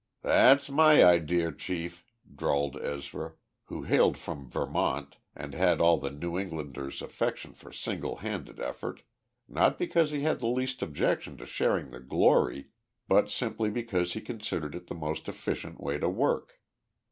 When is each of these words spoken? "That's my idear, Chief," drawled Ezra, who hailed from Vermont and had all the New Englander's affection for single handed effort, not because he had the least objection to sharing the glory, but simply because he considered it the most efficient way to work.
"That's 0.23 0.67
my 0.67 1.05
idear, 1.05 1.51
Chief," 1.51 2.03
drawled 2.35 2.75
Ezra, 2.75 3.33
who 3.65 3.83
hailed 3.83 4.17
from 4.17 4.47
Vermont 4.49 5.17
and 5.35 5.53
had 5.53 5.79
all 5.79 5.99
the 5.99 6.09
New 6.09 6.39
Englander's 6.39 7.03
affection 7.03 7.53
for 7.53 7.71
single 7.71 8.15
handed 8.15 8.59
effort, 8.59 9.03
not 9.47 9.77
because 9.77 10.09
he 10.09 10.21
had 10.21 10.39
the 10.39 10.47
least 10.47 10.81
objection 10.81 11.37
to 11.37 11.45
sharing 11.45 11.91
the 11.91 11.99
glory, 11.99 12.69
but 13.07 13.29
simply 13.29 13.69
because 13.69 14.13
he 14.13 14.21
considered 14.21 14.73
it 14.73 14.87
the 14.87 14.95
most 14.95 15.29
efficient 15.29 15.79
way 15.79 15.99
to 15.99 16.09
work. 16.09 16.59